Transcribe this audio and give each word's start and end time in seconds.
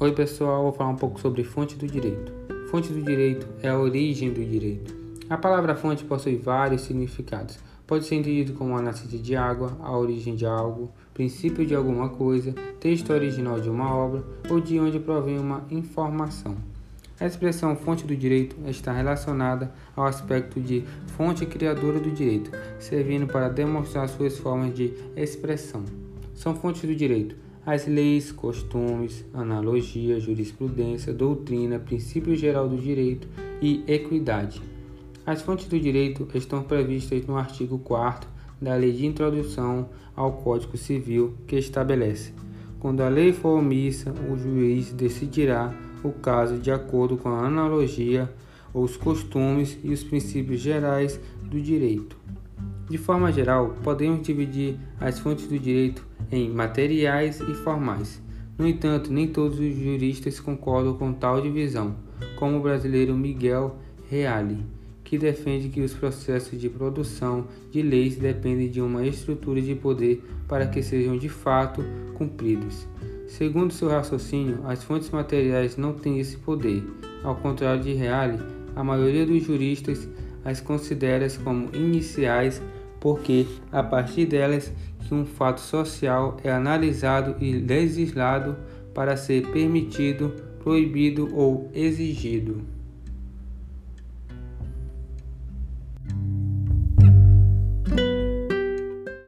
Oi 0.00 0.12
pessoal, 0.12 0.62
vou 0.62 0.72
falar 0.72 0.90
um 0.90 0.96
pouco 0.96 1.20
sobre 1.20 1.42
fonte 1.42 1.74
do 1.74 1.84
direito. 1.84 2.32
Fonte 2.70 2.92
do 2.92 3.02
direito 3.02 3.48
é 3.60 3.68
a 3.68 3.76
origem 3.76 4.32
do 4.32 4.44
direito. 4.44 4.94
A 5.28 5.36
palavra 5.36 5.74
fonte 5.74 6.04
possui 6.04 6.36
vários 6.36 6.82
significados. 6.82 7.58
Pode 7.84 8.04
ser 8.06 8.14
entendido 8.14 8.52
como 8.52 8.76
a 8.76 8.80
nascente 8.80 9.18
de 9.18 9.34
água, 9.34 9.76
a 9.80 9.98
origem 9.98 10.36
de 10.36 10.46
algo, 10.46 10.92
princípio 11.12 11.66
de 11.66 11.74
alguma 11.74 12.10
coisa, 12.10 12.52
texto 12.78 13.10
original 13.10 13.58
de 13.58 13.68
uma 13.68 13.92
obra 13.92 14.22
ou 14.48 14.60
de 14.60 14.78
onde 14.78 15.00
provém 15.00 15.36
uma 15.36 15.64
informação. 15.68 16.54
A 17.18 17.26
expressão 17.26 17.74
fonte 17.74 18.06
do 18.06 18.14
direito 18.14 18.54
está 18.68 18.92
relacionada 18.92 19.72
ao 19.96 20.04
aspecto 20.04 20.60
de 20.60 20.84
fonte 21.16 21.44
criadora 21.44 21.98
do 21.98 22.12
direito, 22.12 22.52
servindo 22.78 23.26
para 23.26 23.48
demonstrar 23.48 24.08
suas 24.08 24.38
formas 24.38 24.72
de 24.72 24.94
expressão. 25.16 25.84
São 26.36 26.54
fontes 26.54 26.82
do 26.82 26.94
direito 26.94 27.47
as 27.68 27.86
leis, 27.86 28.32
costumes, 28.32 29.26
analogia, 29.34 30.18
jurisprudência, 30.18 31.12
doutrina, 31.12 31.78
princípio 31.78 32.34
geral 32.34 32.66
do 32.66 32.78
direito 32.78 33.28
e 33.60 33.84
equidade. 33.86 34.62
As 35.26 35.42
fontes 35.42 35.66
do 35.66 35.78
direito 35.78 36.26
estão 36.32 36.62
previstas 36.62 37.26
no 37.26 37.36
artigo 37.36 37.78
4 37.80 38.26
da 38.58 38.74
Lei 38.74 38.92
de 38.92 39.04
Introdução 39.04 39.90
ao 40.16 40.32
Código 40.32 40.78
Civil, 40.78 41.34
que 41.46 41.56
estabelece: 41.56 42.32
quando 42.80 43.02
a 43.02 43.10
lei 43.10 43.34
for 43.34 43.58
omissa, 43.58 44.14
o 44.32 44.38
juiz 44.38 44.90
decidirá 44.90 45.70
o 46.02 46.10
caso 46.10 46.56
de 46.56 46.70
acordo 46.70 47.18
com 47.18 47.28
a 47.28 47.46
analogia, 47.46 48.32
os 48.72 48.96
costumes 48.96 49.78
e 49.84 49.92
os 49.92 50.02
princípios 50.02 50.62
gerais 50.62 51.20
do 51.42 51.60
direito. 51.60 52.16
De 52.88 52.96
forma 52.96 53.30
geral, 53.30 53.76
podemos 53.84 54.22
dividir 54.22 54.78
as 54.98 55.18
fontes 55.18 55.46
do 55.46 55.58
direito 55.58 56.08
em 56.30 56.50
materiais 56.50 57.40
e 57.40 57.54
formais. 57.54 58.22
No 58.58 58.66
entanto, 58.66 59.12
nem 59.12 59.28
todos 59.28 59.58
os 59.58 59.74
juristas 59.74 60.40
concordam 60.40 60.94
com 60.94 61.12
tal 61.12 61.40
divisão, 61.40 61.94
como 62.36 62.58
o 62.58 62.62
brasileiro 62.62 63.16
Miguel 63.16 63.76
Reale, 64.10 64.58
que 65.04 65.16
defende 65.16 65.68
que 65.68 65.80
os 65.80 65.94
processos 65.94 66.60
de 66.60 66.68
produção 66.68 67.46
de 67.70 67.82
leis 67.82 68.16
dependem 68.16 68.68
de 68.68 68.80
uma 68.80 69.06
estrutura 69.06 69.60
de 69.62 69.74
poder 69.74 70.22
para 70.48 70.66
que 70.66 70.82
sejam 70.82 71.16
de 71.16 71.28
fato 71.28 71.84
cumpridos. 72.14 72.86
Segundo 73.26 73.72
seu 73.72 73.88
raciocínio, 73.88 74.60
as 74.64 74.82
fontes 74.82 75.10
materiais 75.10 75.76
não 75.76 75.92
têm 75.92 76.18
esse 76.18 76.36
poder. 76.38 76.82
Ao 77.22 77.36
contrário 77.36 77.82
de 77.82 77.92
Reale, 77.92 78.40
a 78.74 78.82
maioria 78.82 79.26
dos 79.26 79.42
juristas 79.42 80.08
as 80.44 80.60
considera 80.60 81.26
como 81.44 81.68
iniciais 81.74 82.62
porque 83.00 83.46
a 83.70 83.82
partir 83.82 84.26
delas 84.26 84.72
que 85.08 85.14
um 85.14 85.24
fato 85.24 85.60
social 85.60 86.36
é 86.44 86.50
analisado 86.52 87.34
e 87.40 87.52
legislado 87.52 88.56
para 88.94 89.16
ser 89.16 89.46
permitido, 89.48 90.34
proibido 90.62 91.34
ou 91.34 91.70
exigido. 91.72 92.77